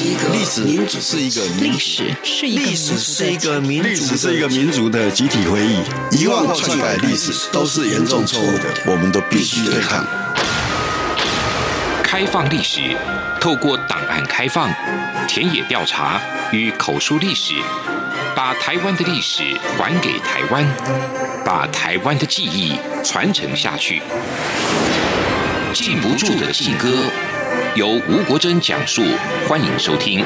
[0.00, 5.82] 是一个历史，民主是一个历史，是一个历史是一个民历史是一个民族的集体回忆。
[6.16, 10.02] 遗忘或篡改历史都是严重错误的，我们都必须对抗。
[12.02, 12.96] 开放历史，
[13.42, 14.72] 透过档案开放、
[15.28, 16.18] 田野调查
[16.50, 17.52] 与口述历史，
[18.34, 19.42] 把台湾的历史
[19.76, 20.66] 还给台湾，
[21.44, 24.00] 把台湾的记忆传承下去。
[25.74, 26.88] 禁不住的禁歌，
[27.76, 29.00] 由吴国珍讲述，
[29.48, 30.24] 欢迎收听。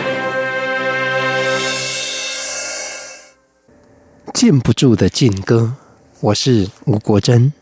[4.33, 5.75] 禁不住的禁歌，
[6.21, 7.53] 我是吴国珍。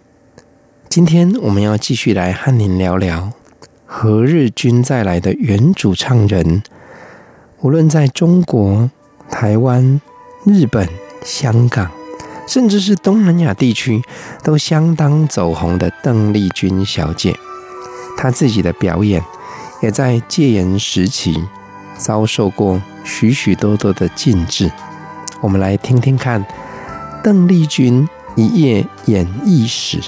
[0.88, 3.32] 今天我们要继续来和您聊聊
[3.84, 6.62] 何日君再来的原主唱人，
[7.60, 8.88] 无论在中国、
[9.28, 10.00] 台湾、
[10.44, 10.88] 日本、
[11.24, 11.90] 香港，
[12.46, 14.00] 甚至是东南亚地区，
[14.44, 17.36] 都相当走红的邓丽君小姐。
[18.16, 19.20] 她自己的表演，
[19.82, 21.36] 也在戒严时期
[21.98, 24.70] 遭受过许许多多的禁制。
[25.40, 26.44] 我们来听听看
[27.22, 29.98] 邓丽君一夜演艺史。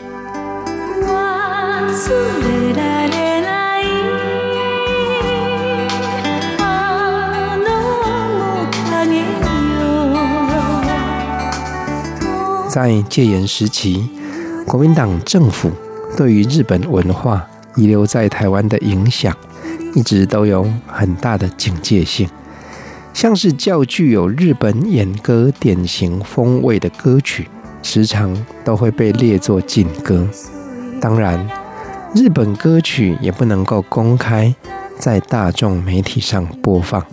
[12.68, 14.08] 在戒严时期，
[14.66, 15.70] 国民党政府
[16.16, 17.44] 对于日本文化，
[17.76, 19.36] 遗留在台湾的影响，
[19.94, 22.28] 一直都有很大的警戒性。
[23.12, 27.48] 像是较具有日本演歌典型风味的歌曲，
[27.82, 30.28] 时常都会被列作禁歌。
[31.00, 31.48] 当然，
[32.14, 34.52] 日本歌曲也不能够公开
[34.98, 37.04] 在大众媒体上播放。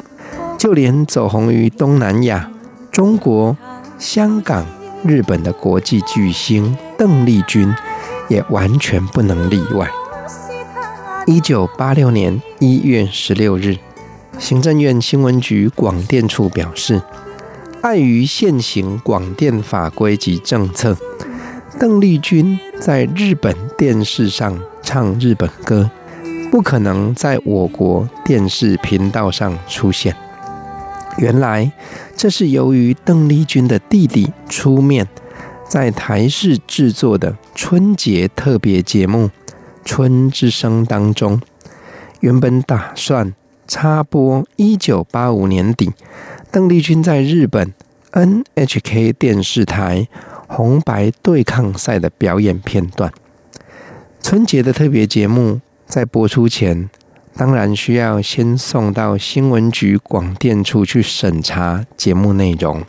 [0.57, 2.49] 就连走红于东南亚、
[2.91, 3.55] 中国、
[3.97, 4.65] 香港、
[5.03, 7.73] 日本的国际巨星邓丽君，
[8.27, 9.89] 也完全不能例外。
[11.25, 13.75] 一九八六年一月十六日，
[14.37, 17.01] 行政院新闻局广电处表示，
[17.81, 20.95] 碍于现行广电法规及政策，
[21.79, 25.89] 邓丽君在日本电视上唱日本歌，
[26.51, 30.15] 不可能在我国电视频道上出现。
[31.17, 31.71] 原来，
[32.15, 35.07] 这是由于邓丽君的弟弟出面，
[35.67, 39.31] 在台视制作的春节特别节目。
[39.83, 41.41] 春之声当中，
[42.21, 43.33] 原本打算
[43.67, 45.91] 插播一九八五年底
[46.51, 47.73] 邓丽君在日本
[48.11, 50.07] NHK 电视台
[50.47, 53.11] 红白对抗赛的表演片段。
[54.21, 56.89] 春节的特别节目在播出前，
[57.35, 62.83] 当然需要先送到新闻局广电处去审查节目内容。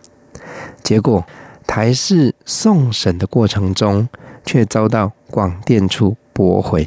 [0.82, 1.25] 结果
[1.66, 4.06] 台视送审的过程中，
[4.44, 6.87] 却遭到广电处驳回，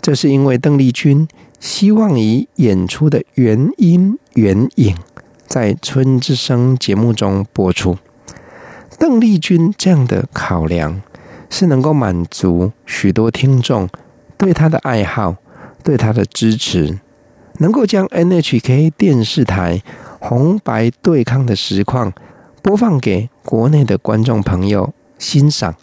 [0.00, 1.26] 这是因为邓丽君
[1.60, 4.96] 希望以演出的原音原影
[5.46, 7.98] 在《春之声》节目中播出。
[8.98, 11.02] 邓丽君这样的考量
[11.50, 13.88] 是能够满足许多听众
[14.36, 15.36] 对她的爱好、
[15.82, 16.98] 对她的支持，
[17.58, 19.82] 能够将 NHK 电视台
[20.20, 22.12] 红白对抗的实况
[22.62, 25.74] 播放给国内的观众朋友欣赏。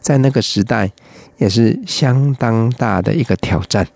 [0.00, 0.92] 在那个时代，
[1.38, 3.88] 也是相当大的一个挑战。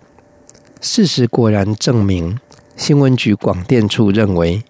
[0.81, 2.39] 事实果然证明，
[2.77, 4.62] 新闻局广电处认为，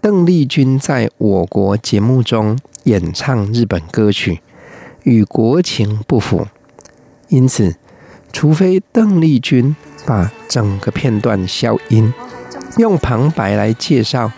[0.00, 4.40] 邓丽君在我国节目中演唱日本歌曲，
[5.04, 6.46] 与国情不符。
[7.28, 7.76] 因此，
[8.32, 9.74] 除非邓丽君
[10.04, 12.12] 把整个片段消音，
[12.78, 14.30] 用旁白来介绍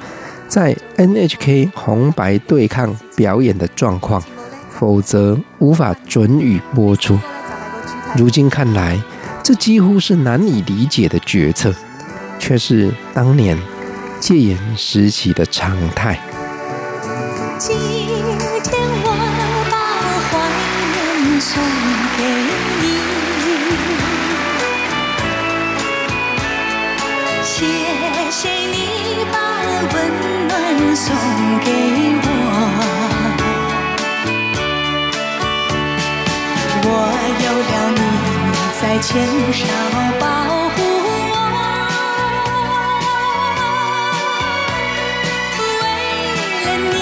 [0.47, 4.23] 在 NHK 红白对抗表演的状况。
[4.77, 7.17] 否则无法准予播出。
[8.17, 9.01] 如今看来，
[9.44, 11.71] 这几乎是难以理解的决策，
[12.38, 13.59] 却是当年
[14.19, 16.19] 戒严时期的常态。
[17.59, 18.72] 今天
[19.05, 19.10] 我
[19.71, 19.77] 把
[20.31, 20.32] 怀
[20.94, 21.62] 念送
[22.16, 22.25] 给
[22.81, 22.82] 你，
[27.44, 27.67] 谢
[28.31, 29.37] 谢你把
[29.93, 29.94] 温
[30.49, 31.14] 暖送
[31.61, 31.69] 给
[38.94, 39.00] 我。
[39.00, 39.67] 牵手
[40.20, 40.26] 保
[40.70, 40.76] 护
[41.31, 41.37] 我，
[45.58, 46.94] 为了你，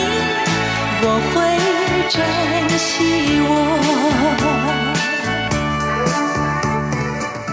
[1.03, 1.33] 我会
[2.09, 2.17] 珍
[2.79, 2.89] 惜
[3.47, 3.51] 我。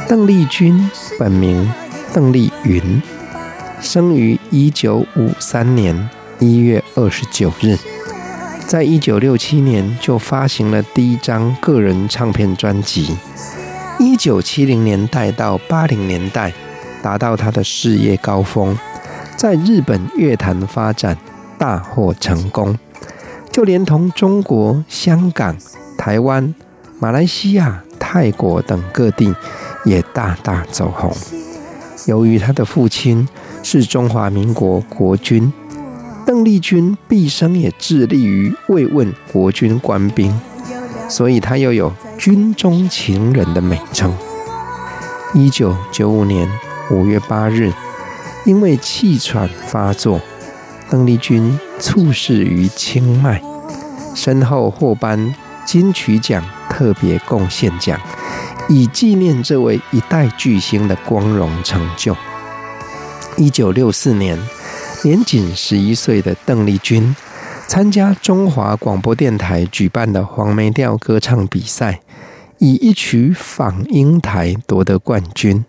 [0.07, 0.89] 邓丽君
[1.19, 1.69] 本名
[2.13, 3.03] 邓丽云，
[3.81, 6.09] 生于一九五三年
[6.39, 7.77] 一月二十九日，
[8.65, 13.18] 在一九六七年就发行了第一张个人唱片专辑。
[14.00, 16.54] 一九七零年代到八零年代，
[17.01, 18.78] 达到他的事业高峰，
[19.36, 21.18] 在日本乐坛发展
[21.57, 22.80] 大获成功，
[23.51, 25.57] 就连同中国香港、
[25.98, 26.56] 台湾、
[26.98, 29.36] 马来西亚、泰国等各地
[29.84, 31.13] 也大大走红。
[32.06, 33.28] 由于他的父亲
[33.62, 35.52] 是中华民国国军，
[36.25, 40.34] 邓丽君毕生也致力于慰问国军官兵，
[41.09, 44.15] 所以他又有“军中情人”的美称。
[45.33, 46.47] 一九九五年
[46.91, 47.73] 五月八日，
[48.45, 50.21] 因为气喘发作，
[50.89, 53.41] 邓丽君猝逝于清迈，
[54.15, 55.35] 身后获颁
[55.65, 58.00] 金曲奖特别贡献奖。
[58.67, 62.15] 以纪念这位一代巨星的光荣成就。
[63.35, 64.38] 一九六四年，
[65.03, 67.15] 年仅十一岁的邓丽君
[67.69, 72.01] 参加中华广播电台举办的黄梅调歌唱比赛，
[72.57, 75.63] 以一曲《访英台》夺得冠军。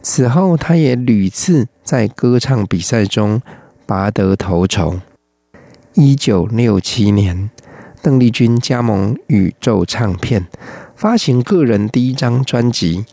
[0.00, 3.42] 此后，他也屡次在歌唱比赛中
[3.84, 4.98] 拔得头筹。
[5.92, 7.50] 一九六七年，
[8.00, 10.46] 邓丽君加盟宇宙唱片。
[10.96, 13.00] 发行个人第一张专辑《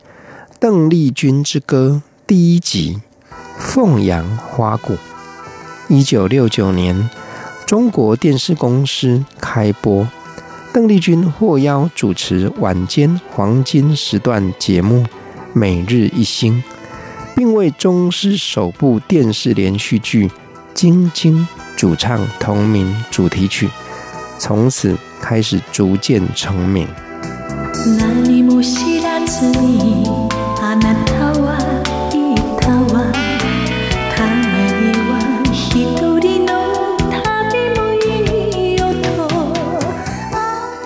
[0.62, 3.02] 邓丽君之歌》第一集
[3.60, 4.94] 《凤阳花鼓》。
[5.90, 7.10] 一九六九年，
[7.66, 10.08] 中国电视公司开播，
[10.74, 15.04] 邓丽君获邀主持晚间黄金时段节目
[15.54, 16.54] 《每日一星》，
[17.36, 20.28] 并为中视首部电视连续剧
[20.74, 21.40] 《晶晶》
[21.76, 23.70] 主唱同名主题曲，
[24.38, 26.88] 从此开始逐渐成名。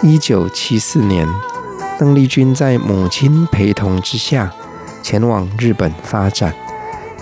[0.07, 1.27] 一九七四年，
[1.99, 4.49] 邓丽君在母亲陪同之下
[5.03, 6.55] 前往日本发展，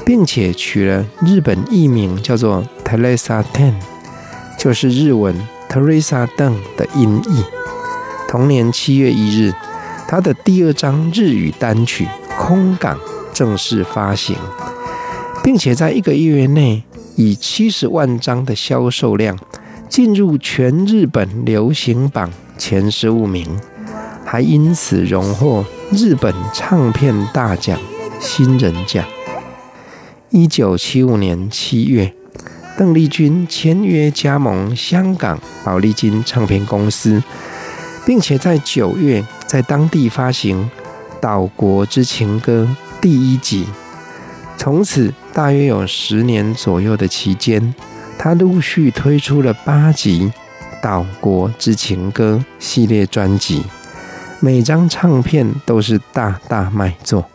[0.05, 3.73] 并且取了日本艺名，叫做 Teresa Ten，
[4.59, 5.35] 就是日文
[5.67, 7.43] Teresa 邓的音译。
[8.27, 9.51] 同年七月一日，
[10.07, 12.05] 他的第二张日语单曲
[12.37, 12.95] 《空港》
[13.33, 14.37] 正式发行，
[15.43, 16.83] 并且在一个月内
[17.15, 19.35] 以七十万张的销售量
[19.89, 23.59] 进入全日本流行榜前十五名，
[24.23, 27.77] 还因此荣获日本唱片大奖
[28.19, 29.05] 新人奖。
[30.29, 32.13] 一九七五年七月，
[32.77, 37.21] 邓丽君签约加盟香港宝丽金唱片公司，
[38.05, 39.23] 并且在九月。
[39.47, 40.69] 在当地发行
[41.21, 42.67] 《岛国之情歌》
[42.99, 43.65] 第一集，
[44.57, 47.73] 从此大约有十年左右的期间，
[48.17, 50.25] 他陆续推出了八集
[50.81, 53.63] 《岛国之情歌》系列专辑，
[54.39, 57.25] 每张唱片都是大大卖座。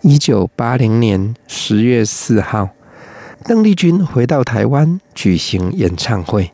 [0.00, 2.70] 一九八零年十月四号，
[3.44, 6.52] 邓丽君回到台湾举行演唱会。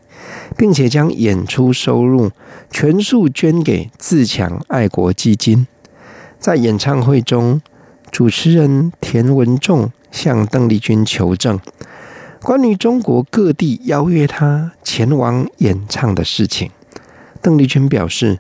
[0.57, 2.31] 并且将演出收入
[2.71, 5.67] 全数捐给自强爱国基金。
[6.39, 7.61] 在演唱会中，
[8.11, 11.59] 主持人田文仲向邓丽君求证
[12.45, 16.71] 关于中国各地邀约他前往演唱的事情。
[17.41, 18.39] 邓丽君表示：“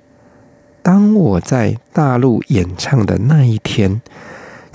[0.84, 4.02] 当我在大陆演唱的那一天，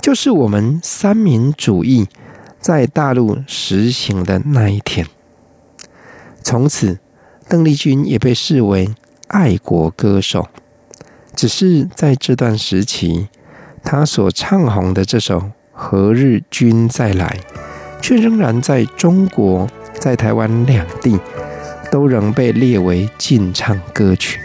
[0.02, 2.08] 就是我们三民主义
[2.58, 5.06] 在大陆实行的那一天。”
[6.42, 6.98] 从此。
[7.48, 8.94] 邓丽君也被视为
[9.26, 10.46] 爱国歌手，
[11.34, 13.26] 只是在这段时期，
[13.82, 15.38] 她所唱红的这首
[15.72, 17.40] 《何日君再来》，
[18.00, 21.18] 却仍然在中国在台湾两地
[21.90, 24.40] 都仍被列为禁唱歌曲。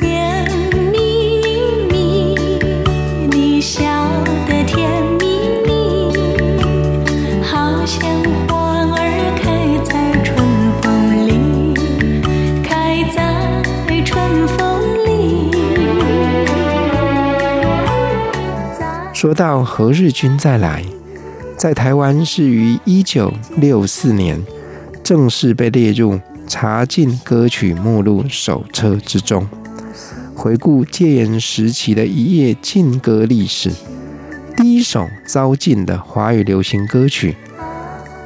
[0.00, 0.48] 甜
[0.92, 1.40] 蜜
[1.90, 2.34] 蜜
[3.30, 3.82] 你笑
[4.46, 5.26] 得甜蜜
[5.66, 6.12] 蜜
[7.42, 8.08] 好像
[8.48, 8.98] 花儿
[9.40, 10.36] 开在春
[10.80, 11.74] 风里
[12.62, 14.58] 开在春风
[15.04, 15.50] 里
[19.12, 20.84] 说到何日君再来
[21.58, 24.40] 在台湾是于一九六四年
[25.02, 29.44] 正式被列入查禁歌曲目录手册之中。
[30.36, 33.72] 回顾戒严时期的一页禁歌历史，
[34.56, 37.34] 第一首遭禁的华语流行歌曲，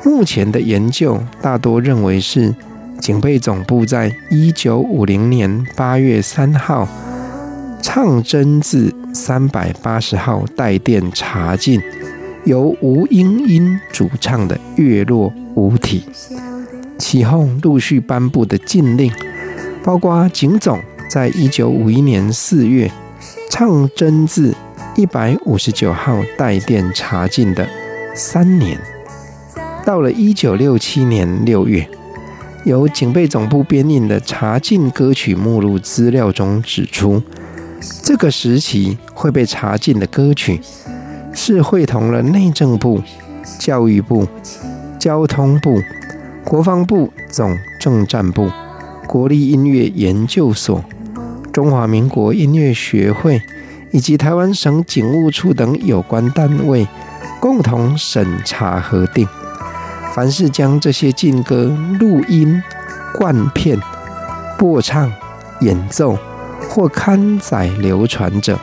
[0.04, 2.54] 目前的研究大多认为是
[3.00, 6.86] 警备总部在一九五零年八月三号
[7.80, 8.94] 唱真字。
[9.14, 11.78] 三百八十号带电查禁，
[12.44, 16.00] 由吴莺音主唱的《月落乌啼》，
[16.98, 19.12] 其后陆续颁布的禁令，
[19.84, 22.90] 包括警总在一九五一年四月
[23.48, 24.52] 唱真字
[24.96, 27.68] 一百五十九号带电查禁的
[28.12, 28.76] 三年，
[29.86, 31.88] 到了一九六七年六月，
[32.64, 37.22] 由警备总部编印的查禁歌曲目录资料中指出，
[38.02, 40.60] 这个时期会被查禁的歌曲，
[41.34, 43.02] 是会同了内政部、
[43.58, 44.26] 教育部、
[44.98, 45.80] 交通部、
[46.44, 48.50] 国防部总政战部、
[49.06, 50.84] 国立音乐研究所、
[51.52, 53.40] 中华民国音乐学会
[53.90, 56.86] 以及台湾省警务处等有关单位
[57.40, 59.26] 共同审查核定。
[60.14, 62.62] 凡是将这些禁歌录音、
[63.14, 63.80] 灌片、
[64.58, 65.10] 播唱、
[65.60, 66.18] 演奏
[66.68, 68.58] 或刊载流传者，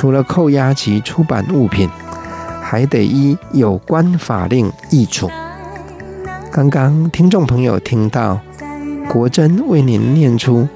[0.00, 1.86] 除了扣押其出版物品，
[2.62, 5.28] 还得依有关法令易处。
[6.50, 8.40] 刚刚听众朋友听到
[9.10, 10.66] 国珍为您念出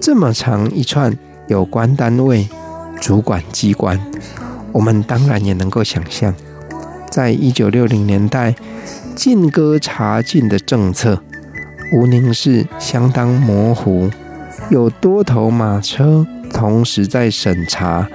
[0.00, 1.12] 这么长一串
[1.48, 2.48] 有关单位、
[3.00, 4.00] 主管机关，
[4.70, 6.32] 我们当然也能够想象，
[7.10, 8.54] 在一九六零年代。
[9.16, 11.20] 禁歌查禁的政策，
[11.92, 14.08] 无宁是相当模糊，
[14.70, 18.08] 有多头马车同时在审查，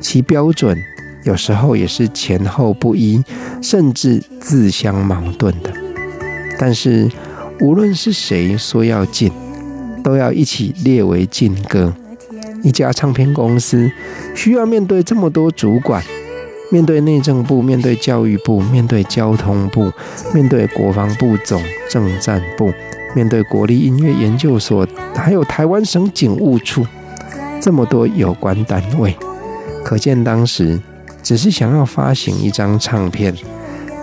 [0.00, 0.76] 其标准
[1.24, 3.22] 有时候也是前后不一，
[3.60, 5.72] 甚至自相矛盾的。
[6.58, 7.10] 但是，
[7.60, 9.30] 无论是谁说要禁，
[10.02, 11.92] 都要一起列为禁歌。
[12.62, 13.90] 一家唱片公司
[14.34, 16.02] 需要面对这么多主管。
[16.72, 19.92] 面对内政部，面对教育部，面对交通部，
[20.34, 22.72] 面对国防部总政战部，
[23.14, 24.84] 面对国立音乐研究所，
[25.14, 26.84] 还有台湾省警务处，
[27.60, 29.16] 这么多有关单位，
[29.86, 30.80] 可见当时
[31.22, 33.32] 只是想要发行一张唱片，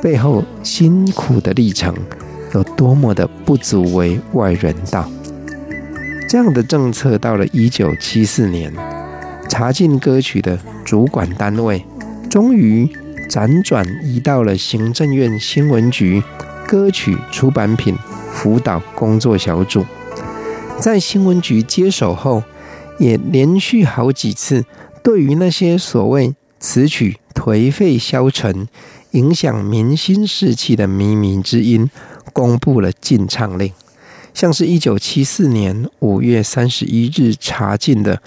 [0.02, 1.94] 背后辛苦的历程
[2.54, 5.06] 有多么的不足为外人道。
[6.30, 8.74] 这样的政策到了一九七四年，
[9.50, 11.84] 查禁歌曲的主管单位。
[12.30, 12.90] 终于
[13.30, 16.24] 辗转移到了行政院新闻局
[16.66, 17.94] 歌曲出版品
[18.32, 19.86] 辅导工作小组。
[20.80, 22.42] 在新闻局接手后，
[22.98, 24.64] 也连续好几次
[25.04, 28.68] 对于那些所谓词曲颓废消沉、
[29.12, 31.92] 影响民心士气的靡靡之音，
[32.32, 33.72] 公布了禁唱令。
[34.34, 38.22] 像是一九七四年五月三十一日查禁的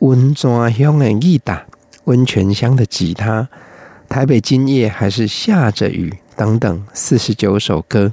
[0.00, 1.66] 温泉乡的义打。
[2.04, 3.48] 温泉乡的吉他，
[4.08, 8.12] 台北今夜还是下着雨等等四十九首歌，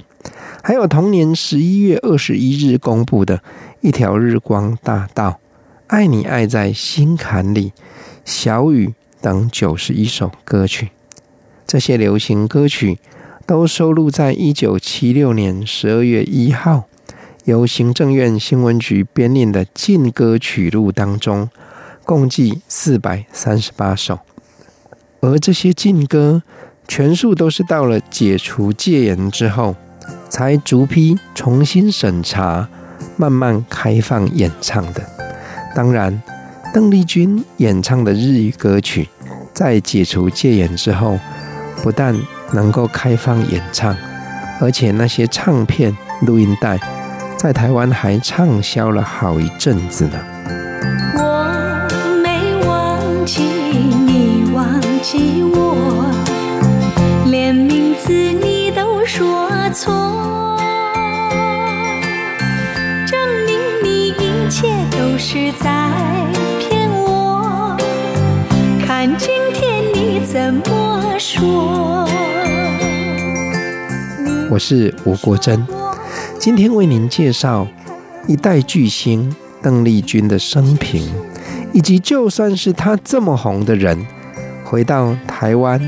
[0.62, 3.42] 还有同年十一月二十一日公布的
[3.80, 5.38] 一条日光大道、
[5.88, 7.72] 爱你爱在心坎里、
[8.24, 10.88] 小雨等九十一首歌曲，
[11.64, 12.98] 这些流行歌曲
[13.46, 16.84] 都收录在一九七六年十二月一号
[17.44, 21.48] 由行政院新闻局编印的禁歌曲录当中。
[22.04, 24.20] 共计四百三十八首，
[25.20, 26.40] 而这些禁歌
[26.86, 29.74] 全数都是到了解除戒严之后，
[30.28, 32.68] 才逐批重新审查，
[33.16, 35.15] 慢慢开放演唱的。
[35.76, 36.22] 当然，
[36.72, 39.06] 邓丽君演唱的日语歌曲，
[39.52, 41.18] 在解除戒严之后，
[41.82, 42.16] 不但
[42.52, 43.94] 能够开放演唱，
[44.58, 46.80] 而且那些唱片、录音带，
[47.36, 50.18] 在台湾还畅销了好一阵子呢。
[51.18, 51.86] 我
[52.22, 55.76] 没忘记你忘记我，
[57.26, 59.92] 连名字你都说错，
[64.96, 65.92] 都是在
[66.58, 67.76] 骗我。
[68.86, 72.08] 看今天你怎么说？
[74.50, 75.66] 我是吴国珍，
[76.38, 77.66] 今天为您介绍
[78.26, 81.06] 一代巨星邓丽君的生平，
[81.74, 84.06] 以及就算是她这么红的人。
[84.64, 85.78] 回到台湾，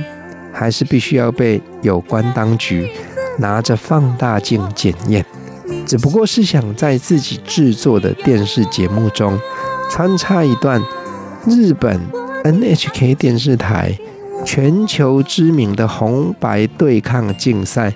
[0.53, 2.91] 还是必须要被有关当局
[3.39, 5.25] 拿着放大镜检验。
[5.89, 9.41] 只不过是想在自己制作的电视节目中
[9.91, 10.79] 穿插一段
[11.47, 11.99] 日本
[12.45, 13.99] NHK 电视台
[14.45, 17.93] 全球知名的红白对抗竞赛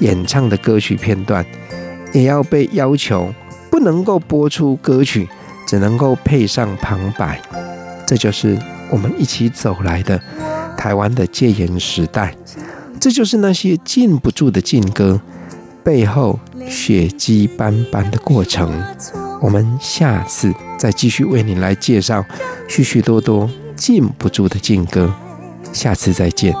[0.00, 1.44] 演唱的歌曲片段，
[2.14, 3.32] 也要被要求
[3.70, 5.28] 不能够播出歌曲，
[5.66, 7.38] 只能够配上旁白。
[8.06, 8.58] 这就是。
[8.88, 10.16] 我们一起走来的
[10.76, 12.32] 台湾的戒严时代，
[13.00, 15.20] 这就是那些禁不住的禁歌
[15.86, 16.36] 背后
[16.68, 18.68] 血迹斑斑的过程。
[19.40, 22.24] 我们下次再继续为你来介绍
[22.66, 25.14] 许许多多禁不住的禁歌。
[25.72, 26.52] 下次再见。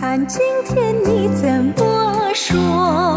[0.00, 3.07] 看今天你怎么说？